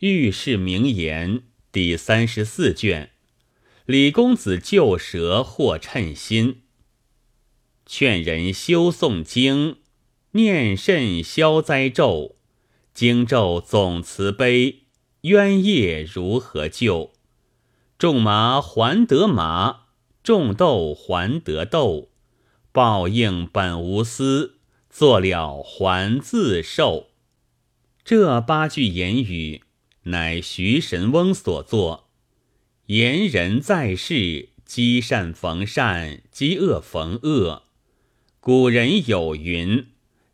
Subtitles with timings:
[0.00, 3.10] 御史名言第三十四卷。
[3.84, 6.62] 李公子救蛇或称心，
[7.84, 9.76] 劝人修诵经，
[10.30, 12.36] 念甚消灾咒。
[12.94, 14.84] 经咒总慈悲，
[15.22, 17.12] 冤业如何救？
[17.98, 19.82] 种麻还得麻，
[20.22, 22.08] 种豆还得豆。
[22.72, 27.08] 报应本无私，做了还自受。
[28.02, 29.60] 这八句言语。
[30.10, 32.10] 乃徐神翁所作。
[32.86, 37.64] 言人在世，积善逢善，积恶逢恶。
[38.40, 39.86] 古人有云：“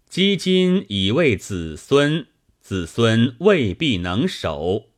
[0.09, 2.27] 积金以为子孙，
[2.61, 4.89] 子孙未必能守；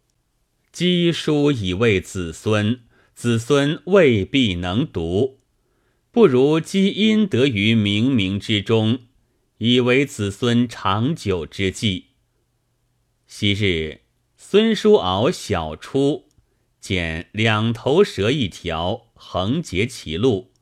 [0.70, 2.80] 积书以为子孙，
[3.14, 5.40] 子孙未必能读。
[6.10, 9.00] 不如积阴德于冥冥之中，
[9.58, 12.06] 以为子孙长久之计。”
[13.26, 14.02] 昔日。
[14.40, 16.28] 孙叔敖小出，
[16.80, 20.52] 见两头蛇一条横截其路，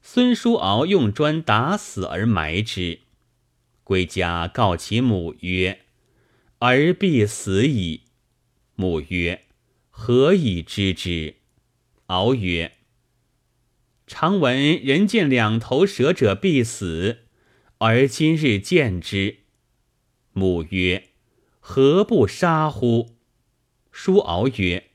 [0.00, 3.00] 孙叔敖用砖打死而埋之。
[3.84, 5.80] 归家告其母曰
[6.60, 8.04] ：“儿必死矣。”
[8.74, 9.44] 母曰
[9.90, 11.36] ：“何以知之？”
[12.06, 12.72] 敖曰
[14.08, 17.26] ：“常闻人见两头蛇者必死，
[17.78, 19.40] 而今日见之。”
[20.32, 21.09] 母曰
[21.72, 23.10] ：“何不杀乎？”
[23.92, 24.90] 叔敖曰：“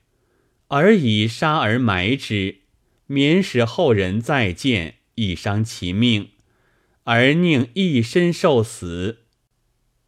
[0.68, 2.64] 尔以杀而埋之，
[3.08, 6.31] 免使后人再见，亦伤其命；
[7.06, 9.20] 而宁一身受死。”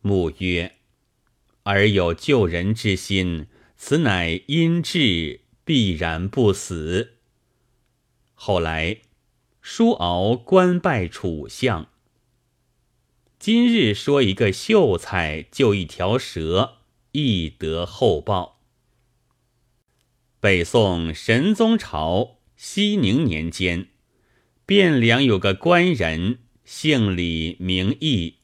[0.03, 0.73] 母曰
[1.63, 7.13] ：“尔有救人之心，此乃因至，必然不死。”
[8.35, 8.97] 后来，
[9.61, 11.87] 叔敖官拜楚相。
[13.47, 16.79] 今日说一个秀才救一条蛇，
[17.13, 18.59] 亦得厚报。
[20.41, 23.87] 北宋神宗朝熙宁年间，
[24.67, 28.39] 汴梁有个官人，姓李，名义，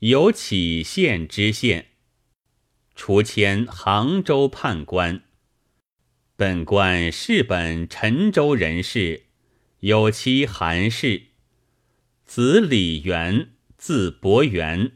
[0.00, 1.92] 有杞县知县，
[2.94, 5.22] 除迁杭州判官。
[6.36, 9.28] 本官是本陈州人士，
[9.80, 11.28] 有妻韩氏，
[12.26, 13.52] 子李元，
[13.86, 14.94] 字伯元，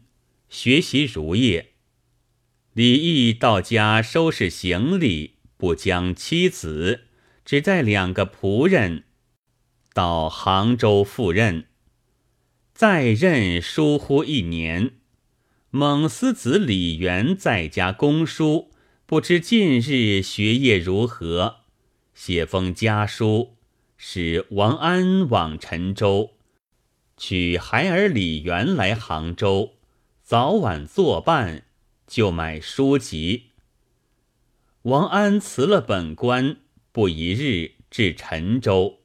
[0.49, 1.75] 学习儒业。
[2.73, 5.37] 李毅到家收拾行李。
[5.57, 7.03] 不将妻子，
[7.45, 9.05] 只带两个仆人，
[9.95, 11.67] 到杭州赴任。
[12.75, 14.95] 在任疏忽一年，
[15.71, 18.73] 蒙思子李元在家公书，
[19.07, 21.59] 不知近日学业如何，
[22.13, 23.55] 写封家书，
[23.97, 26.33] 使王安往陈州，
[27.21, 29.75] 取孩儿李元来杭州，
[30.23, 31.65] 早晚作伴，
[32.07, 33.51] 就买书籍。
[34.85, 36.57] 王安辞了本官，
[36.93, 39.01] 不一日至陈州，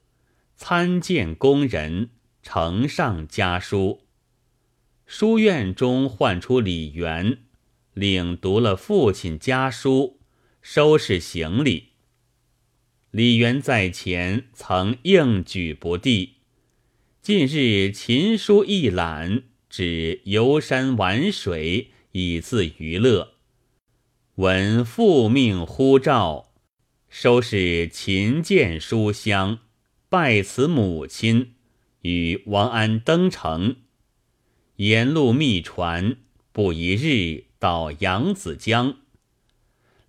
[0.55, 2.11] 参见工人，
[2.41, 4.03] 呈上家书。
[5.05, 7.39] 书院中唤出李元，
[7.93, 10.21] 领读了父亲家书，
[10.61, 11.89] 收拾行李。
[13.11, 16.34] 李元在前曾应举不第，
[17.25, 23.31] 近日琴书一览，只游山玩水，以自娱乐。
[24.35, 26.51] 闻父命呼召，
[27.09, 29.57] 收拾琴剑书香，
[30.07, 31.55] 拜辞母亲，
[32.03, 33.77] 与王安登城。
[34.75, 36.17] 沿路密传，
[36.51, 38.97] 不一日到扬子江。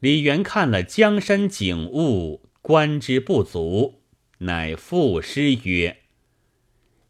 [0.01, 4.03] 李元看了江山景物，观之不足，
[4.41, 6.03] 乃赋诗曰：“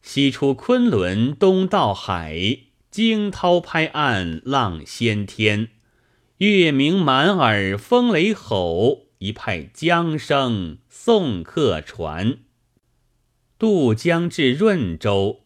[0.06, 2.60] 西出昆仑东到海，
[2.92, 5.70] 惊涛拍岸浪掀天。”
[6.38, 12.38] 月明满耳风雷吼，一派江声送客船。
[13.58, 15.40] 渡江至润州，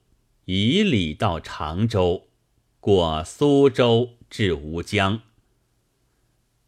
[0.44, 2.28] 以礼到常州，
[2.81, 5.22] 过苏州至吴江。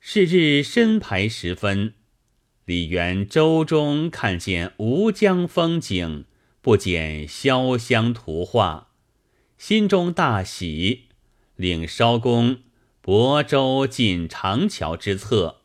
[0.01, 1.93] 是日申牌时分，
[2.65, 6.25] 李元舟中看见吴江风景，
[6.63, 8.93] 不减潇湘图画，
[9.59, 11.09] 心中大喜，
[11.57, 12.61] 领艄公。
[13.05, 15.63] 泊舟进长桥之侧，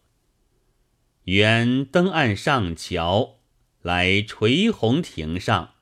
[1.26, 3.36] 原登岸上桥，
[3.84, 5.76] 来垂虹亭上，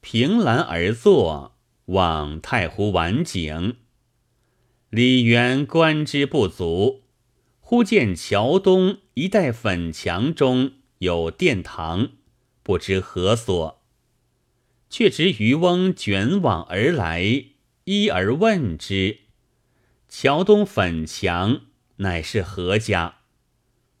[0.00, 3.78] 凭栏而坐，望太湖晚景。
[4.90, 7.02] 李渊观之不足，
[7.58, 12.10] 忽见桥东一带粉墙中有殿堂，
[12.62, 13.79] 不知何所，
[14.90, 17.44] 却值渔翁卷网而来，
[17.84, 19.20] 一而问之。
[20.08, 21.62] 桥东粉墙
[21.96, 23.20] 乃是何家？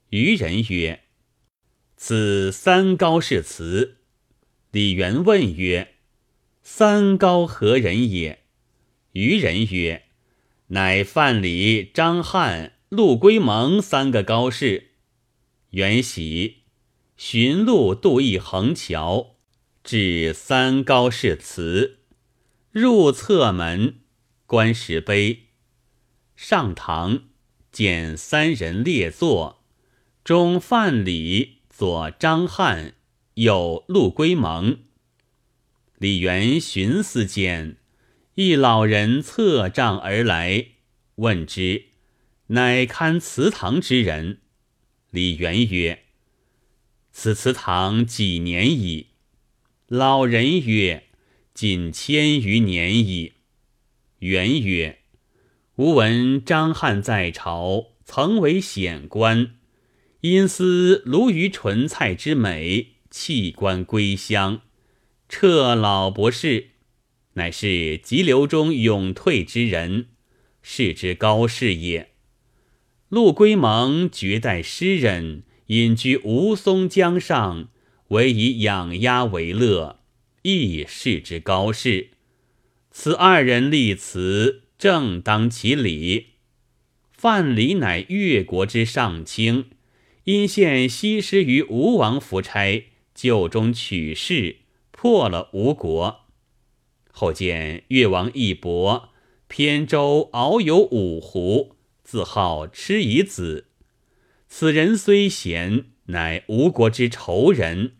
[0.08, 1.04] 渔人曰
[1.96, 3.98] ：“此三高是辞。”
[4.72, 5.94] 李元问曰
[6.62, 8.40] ：“三高何人也？”
[9.12, 10.06] 渔人曰
[10.68, 14.90] ：“乃范蠡、张翰、陆龟蒙三个高士。”
[15.70, 16.64] 元喜，
[17.16, 19.36] 寻路渡一横桥，
[19.82, 22.00] 至三高是辞，
[22.70, 24.00] 入侧门，
[24.46, 25.46] 观石碑，
[26.36, 27.24] 上堂
[27.72, 29.64] 见三人列坐。
[30.22, 32.94] 中范蠡，左张翰，
[33.34, 34.80] 右陆龟蒙。
[35.96, 37.78] 李元寻思间，
[38.34, 40.66] 一老人侧杖而来，
[41.16, 41.86] 问之，
[42.48, 44.40] 乃看祠堂之人。
[45.10, 46.04] 李元曰
[47.10, 49.08] ：“此祠堂几年矣？”
[49.92, 51.08] 老人曰
[51.52, 53.32] ：“近千余年矣。”
[54.20, 55.00] 元曰
[55.74, 59.56] ：“吾闻张翰在朝，曾为显官。”
[60.22, 64.60] 因思鲈鱼纯菜之美，弃官归乡，
[65.28, 66.68] 撤老博士，
[67.32, 70.10] 乃是急流中永退之人，
[70.62, 72.12] 是之高士也。
[73.08, 77.70] 陆龟蒙绝代诗人，隐居吴淞江上，
[78.10, 80.00] 唯以养鸭为乐，
[80.42, 82.10] 亦是之高士。
[82.90, 86.26] 此二人立辞，正当其理。
[87.12, 89.66] 范蠡乃越国之上卿。
[90.24, 92.84] 因献西施于吴王夫差，
[93.14, 94.58] 就中取士，
[94.90, 96.26] 破了吴国。
[97.10, 99.08] 后见越王义伯
[99.48, 101.74] 偏舟遨游五湖，
[102.04, 103.66] 自号吃夷子。
[104.46, 107.94] 此人虽贤，乃吴国之仇人，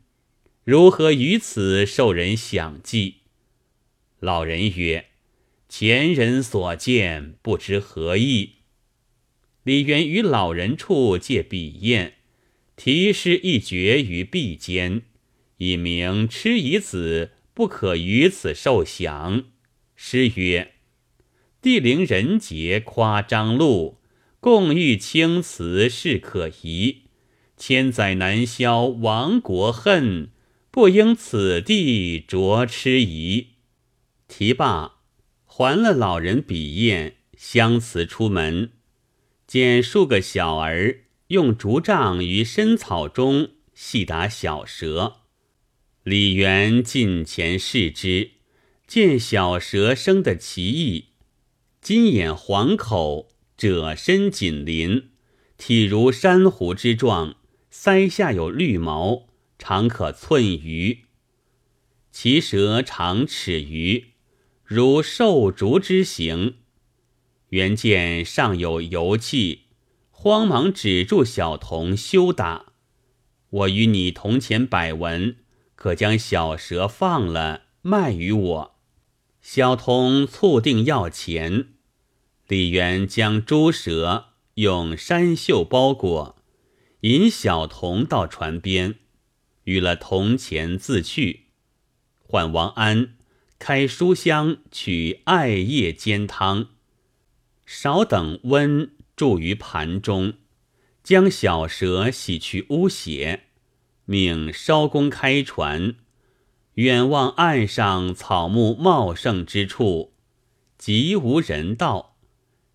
[0.70, 3.22] 如何于此受人享祭？
[4.20, 5.06] 老人曰
[5.68, 8.50] ：“前人所见，不知何意。”
[9.66, 12.12] 李渊于老人处借笔砚，
[12.76, 15.02] 题诗一绝于壁间，
[15.56, 19.46] 以明吃夷子不可于此受享。
[19.96, 20.74] 诗曰
[21.60, 23.98] ：“地灵人杰夸张禄，
[24.38, 27.06] 共欲青辞是可疑。
[27.56, 30.30] 千载难消亡国恨，
[30.70, 33.48] 不应此地着吃夷。”
[34.28, 35.00] 题罢，
[35.44, 38.70] 还了老人笔砚，相辞出门。
[39.46, 45.22] 见数个小儿用竹杖于深草中戏打小蛇，
[46.04, 48.30] 李元近前视之，
[48.86, 51.06] 见小蛇生得奇异，
[51.80, 55.10] 金眼黄口，褶身紧邻，
[55.56, 57.34] 体如珊瑚之状，
[57.72, 59.29] 腮下有绿毛，
[59.60, 61.04] 长可寸余。
[62.10, 64.14] 其舌长尺余，
[64.64, 66.56] 如兽竹之形。
[67.50, 69.66] 原见上有油气，
[70.10, 72.72] 慌忙止住小童休打。
[73.50, 75.36] 我与你铜钱百文，
[75.74, 78.80] 可将小蛇放了，卖与我。
[79.42, 81.74] 小童促定要钱。
[82.48, 86.36] 李渊将猪蛇用山绣包裹，
[87.00, 88.99] 引小童到船边，
[89.70, 91.46] 与了铜钱自去。
[92.20, 93.14] 唤王安
[93.60, 96.70] 开书箱取艾叶煎汤。
[97.64, 100.34] 少等温注于盘中，
[101.04, 103.44] 将小蛇洗去污血，
[104.06, 105.94] 命艄公开船，
[106.74, 110.14] 远望岸上草木茂盛之处，
[110.76, 112.16] 极无人道，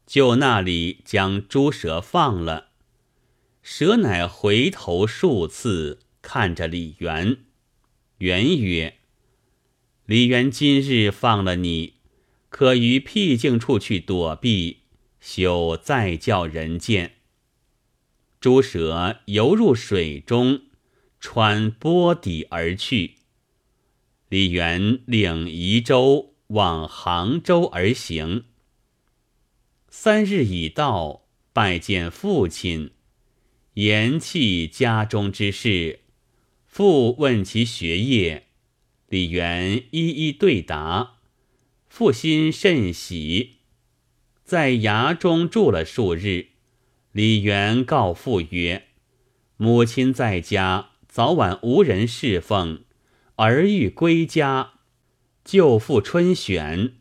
[0.08, 2.70] 就那里将猪蛇放了。
[3.62, 7.38] 蛇乃回头数次看着李元，
[8.17, 8.96] 元曰
[10.08, 11.94] ：“李元今日放了你，
[12.50, 14.79] 可于僻静处去躲避。”
[15.22, 17.17] 休再叫人见。
[18.39, 20.63] 诸蛇游入水中，
[21.20, 23.17] 穿波底而去。
[24.29, 28.46] 李元领夷舟往杭州而行。
[29.89, 32.91] 三日已到，拜见父亲，
[33.75, 36.01] 言弃家中之事。
[36.77, 38.48] 父问其学业，
[39.08, 41.20] 李元一一对答。
[41.88, 43.60] 父心甚喜。
[44.44, 46.48] 在衙中住了数日，
[47.13, 48.88] 李元告父曰
[49.55, 52.84] ：“母亲在家，早晚无人侍奉，
[53.36, 54.74] 儿欲归家，
[55.46, 56.96] 就赴春选。”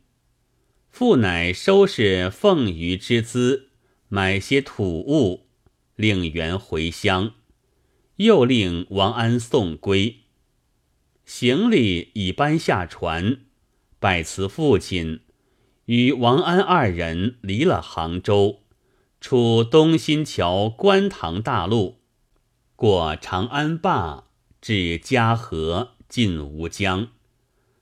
[0.88, 3.70] 父乃收拾凤鱼之资，
[4.06, 5.48] 买些土物，
[5.96, 7.34] 令元回乡，
[8.16, 10.20] 又令王安送归。
[11.24, 13.38] 行李已搬下船，
[13.98, 15.20] 拜辞父亲。
[15.86, 18.60] 与王安二人离了杭州，
[19.20, 21.98] 出东新桥观塘大路，
[22.76, 24.28] 过长安坝，
[24.60, 27.08] 至嘉禾，进吴江。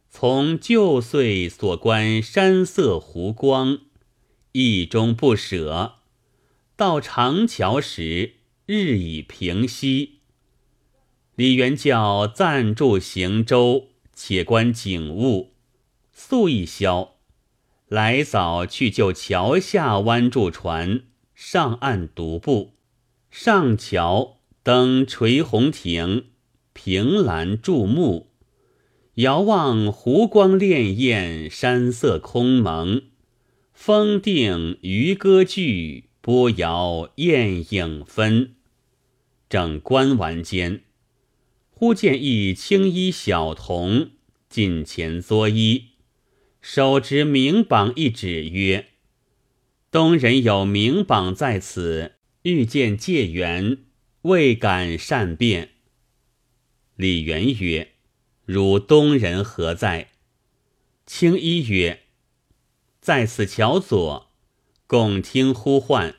[0.08, 3.78] 从旧岁所观山色湖光，
[4.52, 5.96] 意中不舍。
[6.74, 8.34] 到长桥时，
[8.66, 10.21] 日已平息。
[11.42, 15.54] 李元教暂住行舟，且观景物。
[16.12, 17.14] 宿一宵，
[17.88, 21.02] 来早去就桥下弯住船，
[21.34, 22.74] 上岸独步。
[23.28, 26.26] 上桥登垂虹亭，
[26.72, 28.30] 凭栏注目。
[29.14, 33.02] 遥望湖光潋滟，山色空蒙。
[33.72, 38.54] 风定渔歌聚，波摇雁影分。
[39.48, 40.82] 正观玩间，
[41.82, 44.12] 忽见一青衣小童
[44.48, 45.86] 近前作揖，
[46.60, 48.90] 手执名榜一纸曰
[49.90, 52.12] ：“东人有名榜在此，
[52.42, 53.78] 欲见介元，
[54.20, 55.70] 未敢善辩。”
[56.94, 57.94] 李元曰。
[58.44, 60.10] 汝东人何在？
[61.04, 62.02] 青衣曰
[63.02, 64.30] ：“在此桥左，
[64.86, 66.14] 共听呼唤。”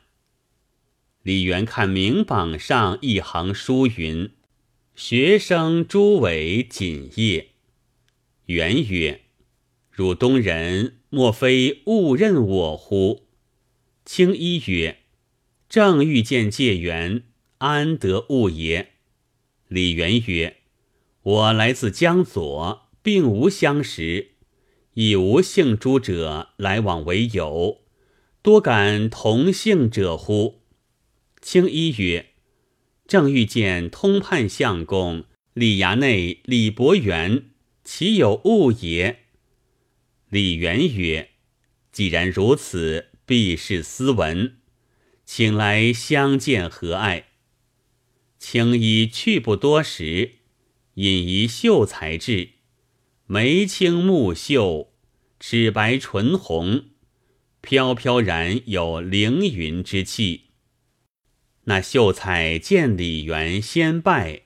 [1.23, 4.29] 李元看名榜上一行书云
[4.95, 7.49] ：“学生朱伟锦业。”
[8.47, 9.21] 元曰
[9.89, 13.23] ：“汝东人莫非误认我乎？”
[14.05, 14.97] 青衣曰
[15.69, 17.23] ：“正欲见介元，
[17.59, 18.93] 安得误也？”
[19.69, 20.57] 李元曰。
[21.23, 24.31] 我来自江左，并无相识，
[24.95, 27.79] 以无姓诸者来往为友，
[28.41, 30.63] 多感同姓者乎？
[31.39, 32.31] 青衣曰
[33.13, 37.51] ：“正欲见通判相公李衙内李伯元，
[37.83, 39.25] 岂有误也？”
[40.31, 41.29] 李元曰
[41.93, 44.55] ：“既然如此，必是斯文，
[45.27, 47.27] 请来相见和爱。”
[48.39, 50.37] 青衣去不多时。
[50.95, 52.53] 引一秀才至，
[53.27, 54.91] 眉清目秀，
[55.39, 56.85] 齿白唇红，
[57.61, 60.42] 飘飘然有凌云之气。
[61.65, 64.43] 那秀才见李元，先拜，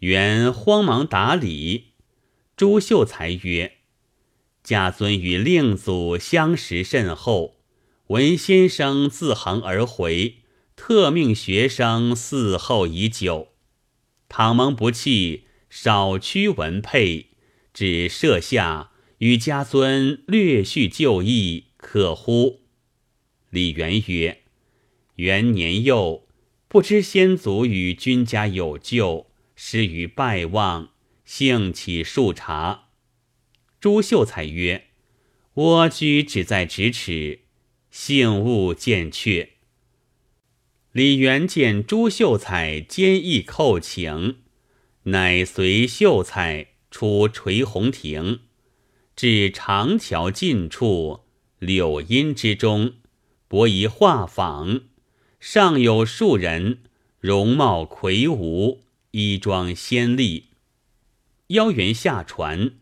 [0.00, 1.92] 元慌忙打礼。
[2.56, 3.78] 朱秀才曰
[4.64, 7.56] ：“家尊与令祖相识甚厚，
[8.08, 10.38] 闻先生自杭而回，
[10.74, 13.48] 特命学生伺候已久。
[14.28, 17.26] 倘蒙不弃。”少屈文佩，
[17.74, 22.62] 只设下与家尊略叙旧义，可乎？
[23.50, 24.44] 李元曰
[25.16, 26.26] ：“元年幼，
[26.68, 30.90] 不知先祖与君家有旧，失于拜望，
[31.24, 32.88] 幸起数察。”
[33.80, 34.88] 朱秀才曰
[35.54, 37.40] ：“蜗居只在咫尺，
[37.90, 39.50] 幸勿见却。”
[40.92, 44.38] 李元见朱秀才坚毅叩请。
[45.04, 48.40] 乃随秀才出垂虹亭，
[49.16, 51.20] 至长桥近处，
[51.58, 52.94] 柳荫之中，
[53.46, 54.82] 博一画舫，
[55.40, 56.80] 上有数人，
[57.20, 60.46] 容貌魁梧，衣装鲜丽。
[61.48, 62.72] 邀元下船，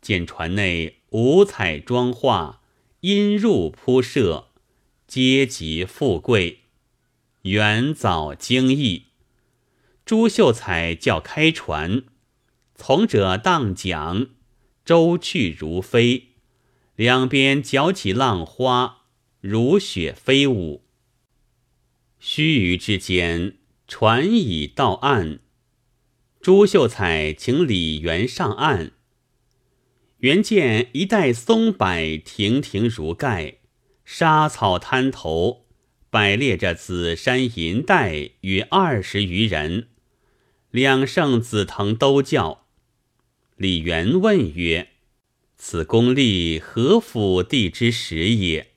[0.00, 2.62] 见船内五彩妆画，
[3.00, 4.48] 阴入铺设，
[5.06, 6.60] 阶级富贵。
[7.42, 9.08] 元早惊异。
[10.06, 12.04] 朱秀才叫开船，
[12.74, 14.30] 从者荡桨，
[14.82, 16.28] 舟去如飞，
[16.96, 19.02] 两边搅起浪花，
[19.42, 20.81] 如雪飞舞。
[22.24, 23.56] 须臾之间，
[23.88, 25.40] 船已到岸。
[26.40, 28.92] 朱秀才请李元上岸，
[30.18, 33.56] 原见一带松柏亭亭如盖，
[34.04, 35.66] 沙草滩头
[36.10, 39.88] 摆列着紫衫银带与二十余人。
[40.70, 42.68] 两圣紫藤都叫，
[43.56, 44.90] 李元问曰
[45.58, 48.68] ：“此功力何府地之始也？”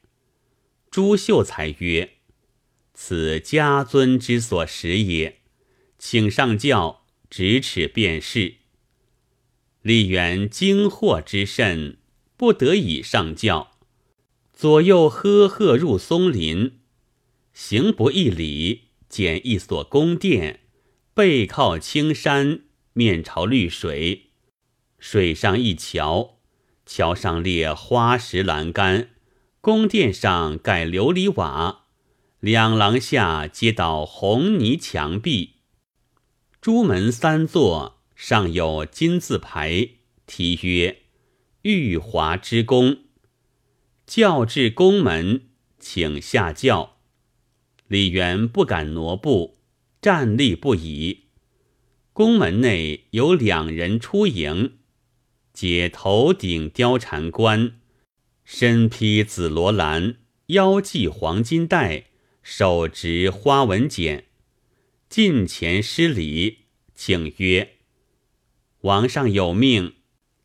[0.89, 2.13] 朱秀才曰
[2.95, 5.41] ：“此家尊之所食也，
[5.99, 8.55] 请上轿，咫尺便是。”
[9.83, 11.97] 李元惊惑之甚，
[12.35, 13.73] 不得已上轿，
[14.51, 16.79] 左右呵呵入松林，
[17.53, 20.61] 行不一里，见一所宫殿。
[21.13, 24.31] 背靠青山，面朝绿水，
[24.99, 26.39] 水上一桥，
[26.85, 29.11] 桥上列花石栏杆，
[29.61, 31.84] 宫殿上盖琉璃瓦，
[32.45, 35.53] 两廊下皆倒红泥墙壁，
[36.61, 39.89] 朱门三座，上有金字牌，
[40.27, 40.99] 题曰
[41.63, 42.97] “玉华之宫”。
[44.05, 45.47] 教至宫门，
[45.79, 46.97] 请下轿，
[47.87, 49.57] 李元不敢挪步。
[49.99, 51.23] 站立不已，
[52.13, 54.73] 宫门内有两人出迎，
[55.51, 57.77] 皆头顶貂蝉冠，
[58.43, 62.09] 身披紫罗兰，腰系黄金带，
[62.47, 64.25] 手执花纹简，
[65.09, 66.59] 近前施礼，
[66.93, 67.77] 请曰
[68.81, 69.95] ：“王上有命，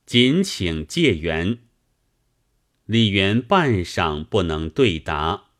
[0.06, 1.58] 谨请借缘。”
[2.86, 5.50] 李元半晌不能对答。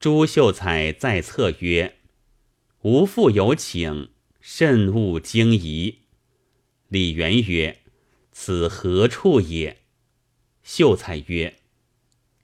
[0.00, 1.98] 朱秀才在侧曰
[2.82, 4.10] ：“吾父有请。”
[4.42, 6.00] 慎勿惊疑。
[6.88, 7.82] 李元曰
[8.32, 9.84] ：“此何处也？”
[10.64, 11.60] 秀才曰：“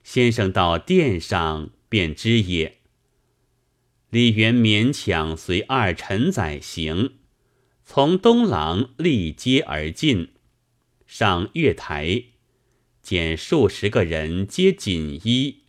[0.05, 2.77] 先生到殿上便知也。”
[4.11, 7.15] 李元勉强随二臣载行，
[7.85, 10.29] 从东廊立阶而进，
[11.07, 12.25] 上月台，
[13.03, 15.65] 见数十个人皆锦衣，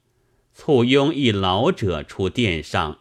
[0.53, 2.99] 簇拥一老者出殿上，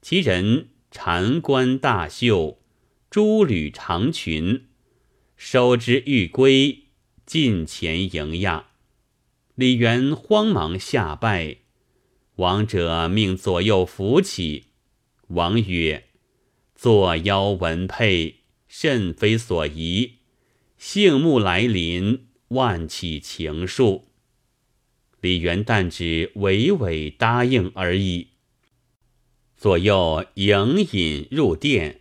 [0.00, 0.68] 其人。
[0.92, 2.58] 缠冠大袖，
[3.10, 4.64] 珠履长裙，
[5.36, 6.86] 手执玉圭，
[7.24, 8.70] 近前迎亚。
[9.54, 11.58] 李元慌忙下拜，
[12.40, 14.64] 王者命左右扶起。
[15.28, 16.06] 王曰
[16.74, 20.20] ：“坐腰文佩，甚非所宜。
[20.78, 24.04] 幸目来临，万起情愫。”
[25.20, 28.28] 李元旦只娓娓答应而已。
[29.54, 32.00] 左右迎引入殿，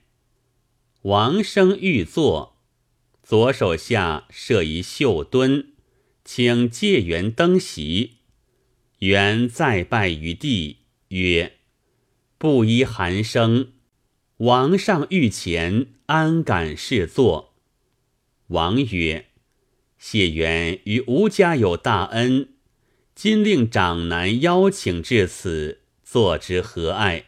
[1.01, 2.55] 王生欲坐，
[3.21, 5.73] 左手下设一绣墩，
[6.23, 8.18] 请借缘登席。
[8.99, 10.79] 元再拜于地，
[11.09, 11.53] 曰
[12.37, 13.71] ：“不依寒生，
[14.37, 17.55] 王上御前，安敢侍坐？”
[18.47, 19.27] 王曰
[19.97, 22.49] ：“谢元与吴家有大恩，
[23.15, 27.25] 今令长男邀请至此，坐之何碍？”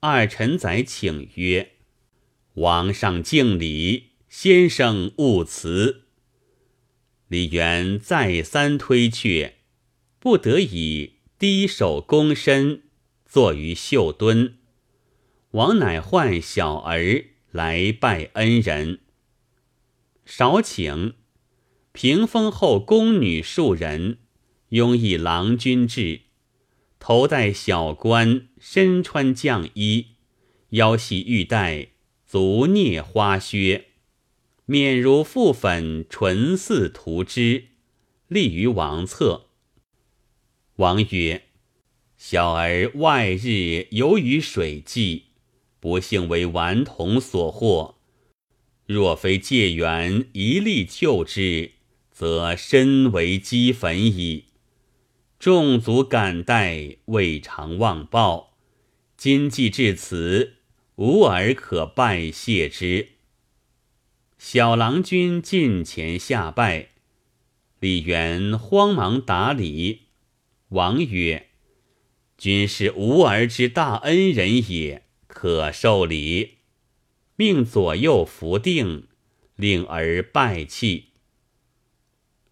[0.00, 1.72] 二臣宰请曰
[2.54, 6.04] ：“王上敬礼，先生勿辞。”
[7.28, 9.57] 李元再三推却，
[10.20, 12.82] 不得已低首躬身，
[13.24, 14.56] 坐于绣墩。
[15.52, 18.98] 王乃唤小儿来拜恩人。
[20.26, 21.14] 少请，
[21.92, 24.18] 屏风后宫女数人，
[24.70, 26.22] 拥一郎君至。
[26.98, 30.08] 头戴小冠，身穿绛衣，
[30.70, 31.90] 腰系玉带，
[32.26, 33.86] 足蹑花靴，
[34.66, 37.68] 面如覆粉，唇似涂脂，
[38.26, 39.47] 立于王侧。
[40.78, 41.42] 王曰
[42.16, 45.24] ：“小儿外日游于水际，
[45.80, 47.96] 不幸为顽童所获。
[48.86, 51.72] 若非借缘一力救之，
[52.12, 54.44] 则身为齑粉矣。”
[55.40, 58.56] 众族感戴，未尝忘报。
[59.16, 60.58] 今既至此，
[60.94, 63.08] 无尔可拜谢之。
[64.38, 66.90] 小郎君近前下拜，
[67.80, 70.07] 李元慌忙答礼。
[70.68, 71.48] 王曰
[72.38, 76.58] ：“君是吾儿之大恩人也，可受礼。”
[77.36, 79.08] 命左右扶定，
[79.56, 81.06] 令儿拜泣。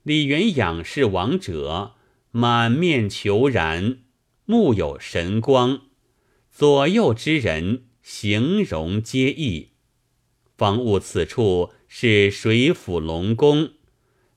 [0.02, 1.92] 李元仰视王者。
[2.32, 4.00] 满面求然，
[4.44, 5.86] 目有神光，
[6.50, 9.70] 左右之人形容皆异，
[10.54, 13.70] 方悟此处是水府龙宫，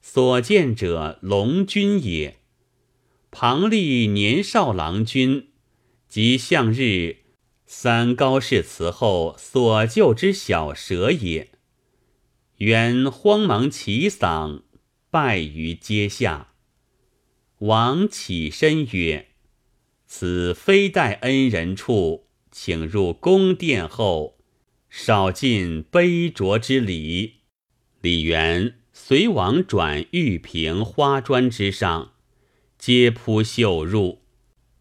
[0.02, 2.38] 所见者龙君也。
[3.32, 5.50] 庞立年少郎君，
[6.08, 7.18] 即向日
[7.66, 11.52] 三高氏祠后所救之小蛇也。
[12.58, 14.64] 原慌忙起嗓，
[15.12, 16.54] 拜于阶下。
[17.60, 19.28] 王起身曰
[20.08, 24.40] ：“此非待恩人处，请入宫殿后，
[24.90, 27.36] 少尽杯酌之礼。”
[28.02, 32.14] 李元随王转玉屏花砖之上，
[32.80, 34.22] 皆铺绣入，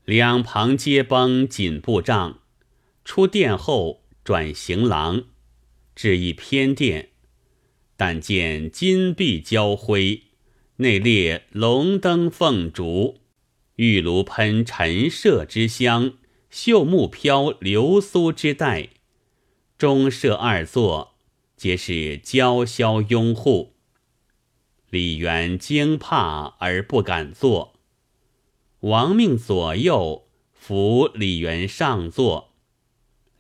[0.04, 2.38] 两旁皆绷锦布帐。
[3.04, 5.24] 出殿后转行廊，
[5.96, 7.08] 至一偏殿，
[7.96, 10.22] 但见金碧交辉。
[10.76, 13.18] 内列龙灯凤烛，
[13.74, 16.12] 玉炉喷陈设之香，
[16.50, 18.90] 绣木飘流苏之带。
[19.76, 21.16] 中设二座，
[21.56, 23.74] 皆是娇绡拥护。
[24.88, 27.78] 李元惊怕而不敢坐，
[28.81, 32.55] 王命左右扶李元上座，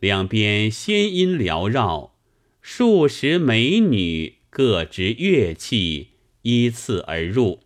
[0.00, 2.16] 两边仙音缭绕，
[2.60, 6.08] 数十美女各执乐器。
[6.42, 7.60] 依次而入，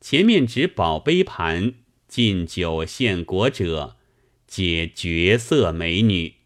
[0.00, 1.74] 前面执宝杯盘
[2.08, 3.96] 敬酒献果者，
[4.46, 6.36] 皆绝色美女；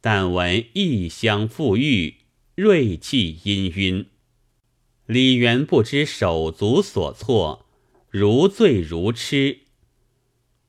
[0.00, 2.14] 但闻异香馥郁，
[2.54, 4.06] 锐气氤氲。
[5.06, 7.63] 李元不知手足所措，
[8.16, 9.62] 如醉如痴。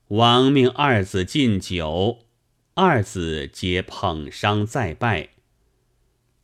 [0.08, 2.26] 王命二子进酒，
[2.74, 5.28] 二子皆捧觞再拜。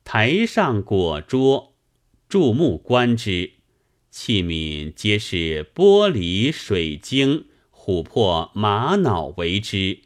[0.05, 1.75] 台上果桌，
[2.29, 3.55] 注目观之，
[4.13, 10.03] 器皿皆是玻璃、水晶、琥珀、玛瑙为之，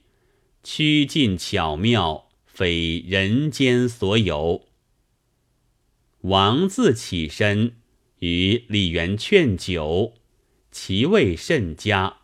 [0.64, 4.62] 曲尽巧妙，非人间所有。
[6.22, 7.76] 王自起身，
[8.20, 10.14] 与李元劝酒，
[10.78, 12.18] 其味甚佳。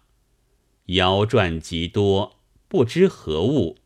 [0.89, 2.39] 谣传极多，
[2.69, 3.79] 不知何物。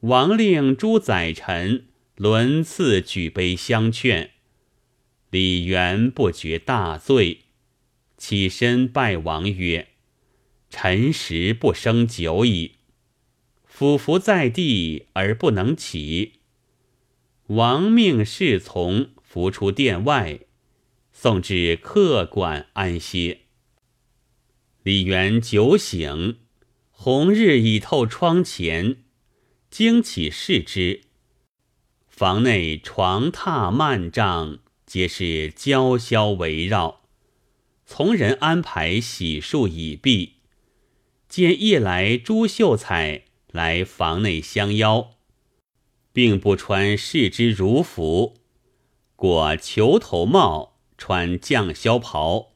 [0.00, 4.30] 王令诸宰臣轮次举杯相劝，
[5.28, 7.42] 李元不觉大醉，
[8.16, 9.88] 起身拜王曰
[10.70, 12.76] ：“臣时不生酒矣。”
[13.62, 16.40] 俯伏在地而不能起。
[17.48, 20.40] 王命侍从扶出殿外，
[21.12, 23.40] 送至客馆安歇。
[24.82, 26.38] 李元酒醒，
[26.90, 28.96] 红日已透窗前，
[29.70, 31.02] 惊起视之，
[32.08, 37.02] 房内床榻幔帐皆是娇绡围绕，
[37.84, 40.36] 从人安排洗漱已毕，
[41.28, 45.10] 见夜来朱秀才来房内相邀。
[46.12, 48.38] 并不穿士之儒服，
[49.14, 52.49] 裹裘头帽，穿绛绡袍，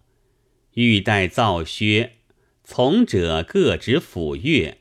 [0.75, 2.17] 欲戴皂靴，
[2.65, 4.79] 从者各执抚乐。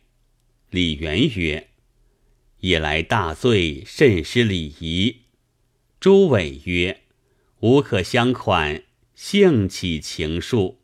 [0.72, 1.70] 李元曰
[2.62, 5.18] ：“夜来大醉，甚失礼仪。”
[6.02, 7.02] 朱伟曰
[7.62, 10.78] ：“无可相款，兴起情愫。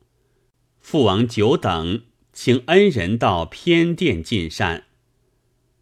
[0.80, 4.86] 父王久等，请恩人到偏殿尽善。”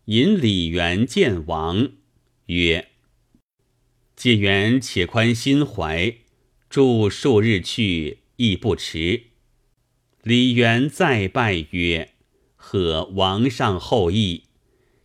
[0.06, 1.92] 引李元见王。
[2.46, 2.88] 曰
[4.16, 6.16] ：“解元且宽心怀，
[6.70, 9.26] 住数日去亦不迟。”
[10.24, 12.14] 李元再拜曰
[12.56, 14.46] ：“贺王上厚意，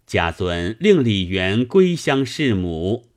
[0.06, 3.08] 家尊令李元归乡侍母。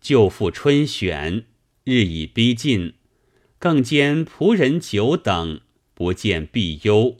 [0.00, 1.44] 舅父春选
[1.84, 2.94] 日已逼近，
[3.58, 5.60] 更兼仆人久等，
[5.92, 7.18] 不见必忧。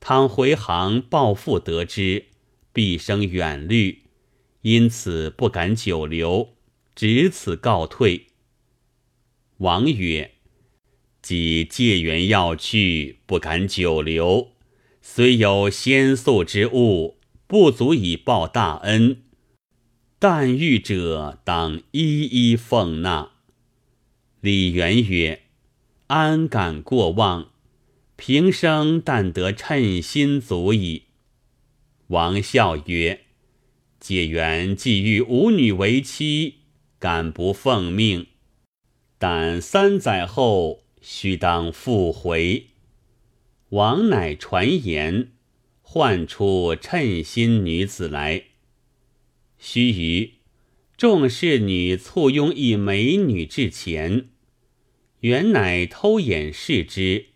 [0.00, 2.26] 倘回航报父得知，
[2.72, 4.02] 必生远虑。”
[4.62, 6.56] 因此不敢久留，
[6.96, 8.26] 只此告退。
[9.58, 10.32] 王曰
[11.26, 14.52] ：“即借缘要去，不敢久留，
[15.02, 17.16] 虽有先素之物，
[17.48, 19.24] 不足以报大恩。
[20.20, 23.32] 但遇者，当一一奉纳。”
[24.40, 25.42] 李元曰
[26.06, 27.50] ：“安敢过望？
[28.14, 31.06] 平生但得称心足矣。”
[32.06, 33.22] 王笑曰。
[33.98, 36.58] 解元既欲吾女为妻，
[37.00, 38.28] 敢不奉命？
[39.18, 42.66] 但三载后须当复回。
[43.68, 45.28] 王乃传言，
[45.80, 48.46] 唤出称心女子来。
[49.56, 50.30] 须臾，
[50.96, 54.30] 众侍女簇拥一美女至前，
[55.20, 57.26] 原乃偷眼视之，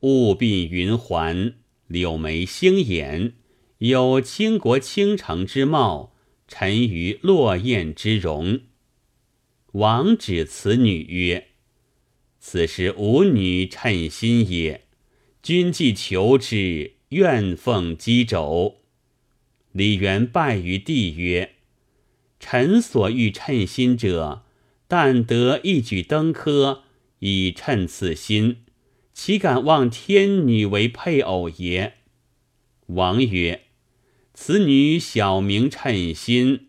[0.00, 3.34] 雾鬓云环，柳眉星眼。
[3.78, 6.14] 有倾国倾城之貌，
[6.48, 8.60] 沉鱼落雁之容。
[9.72, 11.48] 王指此女曰
[12.46, 14.82] ：“此时吾女称心也。
[15.42, 18.82] 君既求之，愿奉箕帚。”
[19.72, 21.54] 李元拜于地曰
[22.38, 24.42] ：“臣所欲称心者，
[24.86, 26.82] 但得一举登科，
[27.20, 28.58] 以称此心，
[29.14, 31.94] 岂敢望天女为配偶也？”
[32.88, 33.62] 王曰。
[34.34, 36.66] 此女小名称心，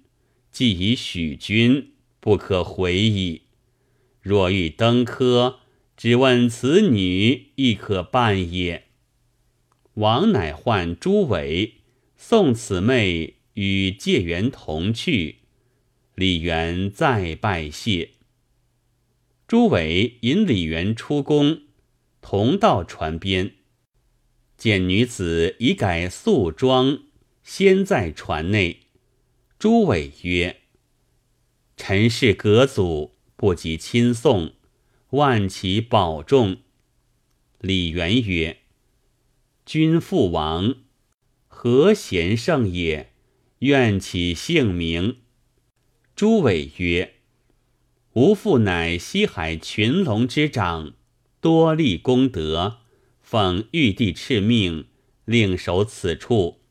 [0.54, 3.42] 既已许君，不可回矣。
[4.22, 5.60] 若欲登科，
[5.98, 8.86] 只问此女，亦可办也。
[9.96, 11.76] 王乃唤朱伟，
[12.18, 15.38] 送此妹与介元同去。
[16.16, 18.12] 李元再拜谢。
[19.48, 21.62] 朱伟引李元出宫，
[22.22, 23.54] 同到船边，
[24.58, 27.04] 见女子已改素装。
[27.44, 28.88] 先在船内，
[29.60, 30.62] 朱伟曰
[31.78, 34.54] ：“臣是阁祖，不及亲送，
[35.16, 36.58] 万其保重。”
[37.60, 38.58] 李元曰
[39.66, 40.76] ：“君父王
[41.48, 43.12] 何贤圣也？
[43.60, 45.18] 愿其姓名。”
[46.16, 47.16] 朱伟曰
[48.14, 50.94] ：“吾父乃西海群龙之长，
[51.42, 52.78] 多立功德，
[53.22, 54.86] 奉玉帝敕命，
[55.26, 56.62] 令守此处。”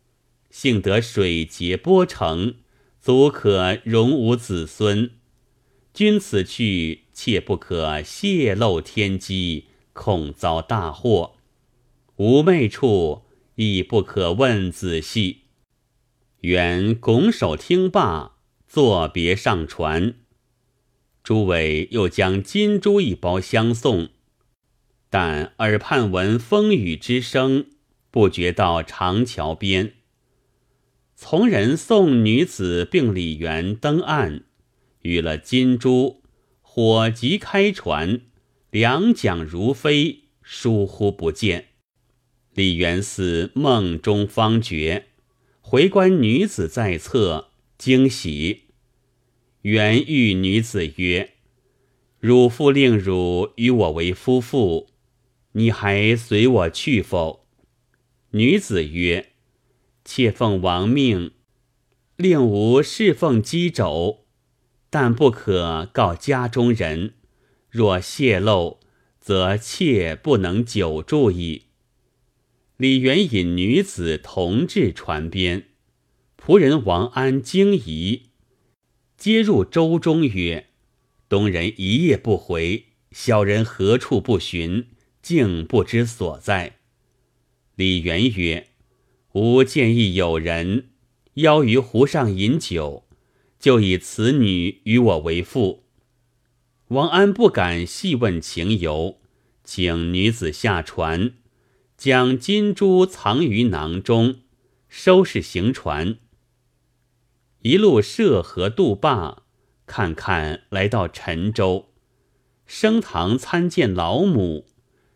[0.51, 2.55] 幸得水劫波成，
[3.01, 5.11] 足可容吾子孙。
[5.93, 11.37] 君此去，切不可泄露天机，恐遭大祸。
[12.17, 13.23] 妩媚处
[13.55, 15.43] 亦不可问仔细。
[16.41, 20.17] 原拱手听罢，作别上船。
[21.23, 24.11] 诸位又将金珠一包相送，
[25.09, 27.67] 但耳畔闻风雨之声，
[28.11, 29.95] 不觉到长桥边。
[31.17, 34.43] 从人送女子并李元登岸，
[35.03, 36.24] 与了金珠，
[36.77, 38.23] 火急开船，
[38.73, 41.67] 两桨如飞，疏忽不见。
[42.53, 45.05] 李元嗣梦中方觉，
[45.61, 48.63] 回观女子在侧，惊喜。
[49.63, 51.35] 元欲女子曰
[52.19, 54.89] ：“汝父令汝与我为夫妇，
[55.53, 57.47] 你还随我去否？”
[58.35, 59.31] 女子曰
[60.05, 61.31] ：“妾奉王命，
[62.17, 64.24] 令吾侍奉姬肘，
[64.95, 67.15] 但不可告家中人。
[67.69, 68.79] 若泄露，
[69.19, 71.65] 则妾不能久住矣。”
[72.79, 75.65] 李元引女子同至船边，
[76.41, 78.27] 仆人王安惊疑，
[79.17, 80.69] 接入舟中曰
[81.29, 84.87] ：“东人一夜不回，小人何处不寻，
[85.21, 86.77] 竟不知所在。”
[87.75, 88.69] 李元曰
[89.35, 90.91] ：“吾见一友人
[91.35, 93.09] 邀于湖上饮酒，
[93.65, 95.85] 就以此女与我为妇。”
[96.89, 99.17] 王安不敢细问情由，
[99.65, 101.33] 请女子下船。
[101.97, 104.41] 将金珠藏于囊中，
[104.87, 106.19] 收拾行船。
[107.63, 109.45] 一路涉河渡坝，
[109.87, 111.89] 看看来到陈州，
[112.67, 114.67] 升堂参见老母，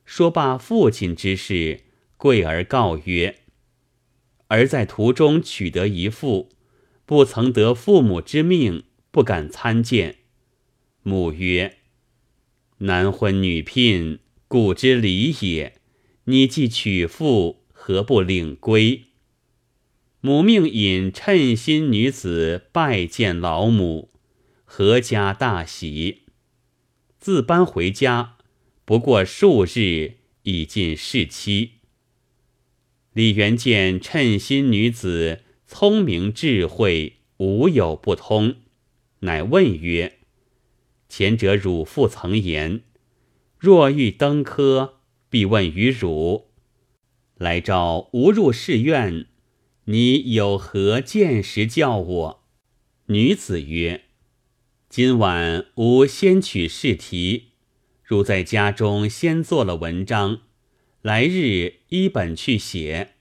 [0.06, 1.82] 说罢父亲之事，
[2.16, 3.40] 跪而告曰
[4.48, 6.48] ：“而在途中取得一副，
[7.08, 10.16] 不曾得父母之命，不敢参见。”
[11.02, 11.78] 母曰
[12.84, 15.80] ：“男婚女聘，古之礼也。”
[16.28, 19.04] 你既娶妇，何不领归？
[20.20, 24.10] 母命引称心女子拜见老母，
[24.68, 26.24] 阖家大喜。
[27.18, 28.36] 自搬回家，
[28.84, 31.70] 不过数日，已近逝期。
[33.14, 38.56] 李元见称心女子聪明智慧，无有不通，
[39.20, 40.18] 乃问曰
[41.08, 42.80] ：“前者汝父曾言，
[43.58, 44.94] 若欲登科。”
[45.30, 46.48] 必问于汝，
[47.36, 49.26] 来召吾入寺院，
[49.84, 52.44] 你有何见识教我？
[53.08, 54.04] 女子曰
[54.88, 57.48] ：“今晚吾先取试题，
[58.02, 60.40] 汝在家中先做了文章，
[61.02, 63.16] 来日依本去写。”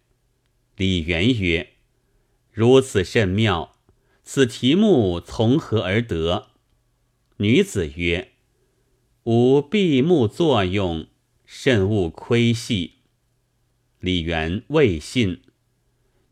[0.77, 1.73] 李元曰
[2.57, 3.75] ：“如此甚妙，
[4.23, 6.47] 此题目从何而得？”
[7.37, 8.31] 女子曰
[9.25, 11.05] ：“吾闭目作用。”
[11.45, 12.93] 慎勿窥细。
[13.99, 15.41] 李元未信。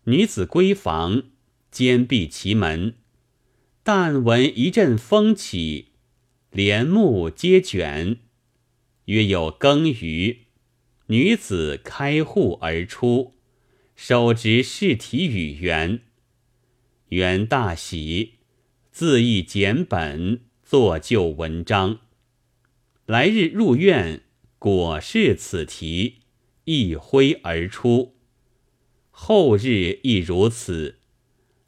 [0.05, 1.25] 女子闺房，
[1.69, 2.95] 坚闭其门。
[3.83, 5.89] 但闻一阵风起，
[6.49, 8.17] 帘幕皆卷。
[9.05, 10.47] 约有更余，
[11.05, 13.35] 女子开户而出，
[13.95, 16.01] 手执试题与元。
[17.09, 18.35] 元大喜，
[18.91, 21.99] 自意简本，作就文章。
[23.05, 24.23] 来日入院。
[24.57, 26.21] 果是此题，
[26.63, 28.15] 一挥而出。
[29.11, 30.97] 后日亦如此，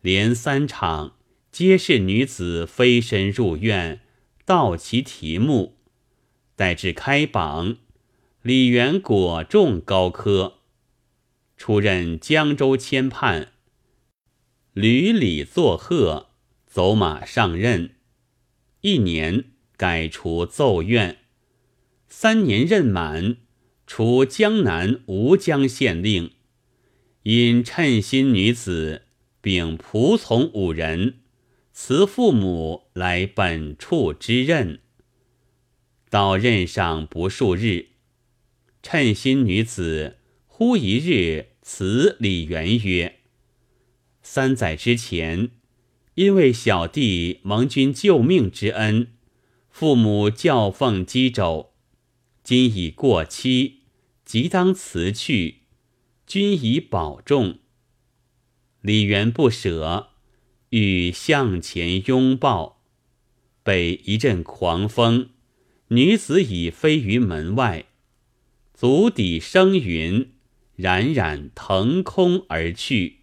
[0.02, 1.18] 连三场，
[1.52, 4.02] 皆是女子飞身入院，
[4.46, 5.78] 道其题目。
[6.56, 7.78] 待至开榜，
[8.42, 10.62] 李元果中高科，
[11.56, 13.52] 出任江州签判，
[14.80, 16.30] 屡礼作贺，
[16.68, 17.96] 走马上任。
[18.82, 21.18] 一年，改除奏院。
[22.08, 23.38] 三年任满，
[23.88, 26.30] 除江南吴江县令，
[27.24, 29.08] 因称心女子，
[29.42, 31.22] 并仆从五人，
[31.74, 34.82] 辞父母来本处之任。
[36.12, 37.88] 到任上不数日，
[38.84, 43.16] 称心女子忽一日辞李元曰
[44.30, 45.52] ：“三载之前，
[46.16, 49.08] 因为小弟蒙君救命之恩，
[49.70, 51.72] 父母教奉箕州。”
[52.44, 53.84] 今已过期，
[54.26, 55.60] 即当辞去。
[56.28, 57.60] 君以保重。
[58.82, 60.10] 李元不舍，
[60.72, 62.84] 欲向前拥抱。
[63.64, 65.30] 被一阵狂风，
[65.88, 67.86] 女子已飞于门外，
[68.74, 70.32] 足底生云，
[70.76, 73.17] 冉冉腾空而去。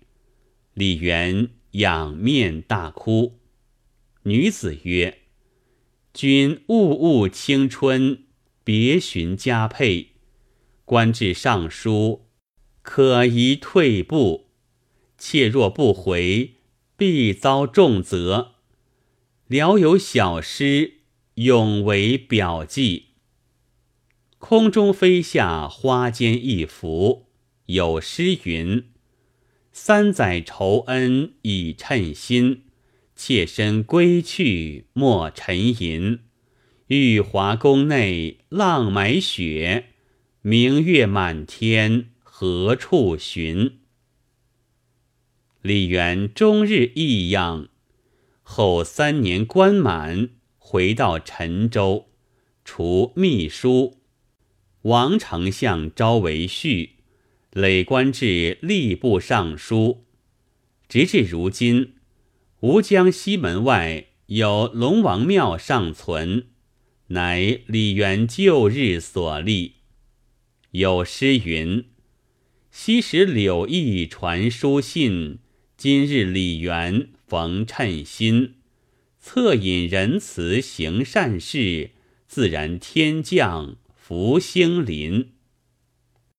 [0.74, 3.38] 李元仰面大哭。
[4.24, 5.18] 女子曰
[6.12, 8.24] ：“君物物青春，
[8.64, 10.08] 别寻佳配，
[10.84, 12.26] 官至尚书，
[12.82, 14.48] 可宜退步。
[15.16, 16.54] 妾若不回，
[16.96, 18.54] 必遭重责。
[19.46, 21.02] 聊有小诗，
[21.34, 23.10] 永为表记。
[24.38, 27.28] 空中飞下花间一幅，
[27.66, 28.88] 有诗云
[29.74, 32.62] ：‘三载仇恩已称心。’”
[33.16, 36.18] 妾身归去莫沉吟，
[36.88, 39.90] 玉华宫内浪买雪，
[40.42, 43.78] 明月满天何处寻？
[45.62, 47.68] 李渊终日异样，
[48.42, 52.08] 后三年官满，回到陈州，
[52.64, 53.98] 除秘书，
[54.82, 56.93] 王丞相招为婿，
[57.54, 60.06] 累官至吏部尚书，
[60.88, 61.92] 直至如今。
[62.58, 66.46] 吴江西门外有龙王庙尚存，
[67.08, 69.74] 乃李渊旧日所立。
[70.72, 71.84] 有诗云
[72.72, 75.38] ：“昔时柳毅传书信，
[75.76, 78.54] 今日李渊逢称心。
[79.22, 81.92] 恻隐仁慈行善事，
[82.26, 85.28] 自然天降福星临。”